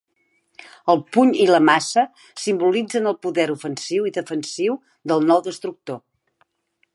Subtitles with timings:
[0.93, 2.05] El puny i la maça
[2.45, 4.79] simbolitzen el poder ofensiu i defensiu
[5.13, 6.01] del nou destructor.